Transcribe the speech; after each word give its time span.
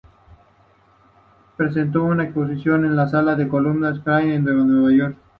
Presentó 1.57 2.01
una 2.03 2.23
exposición 2.23 2.85
en 2.85 2.95
las 2.95 3.11
salas 3.11 3.37
del 3.37 3.47
Columbus 3.49 3.97
Circle 4.03 4.31
de 4.31 4.39
Nueva 4.51 4.91
York. 4.91 5.17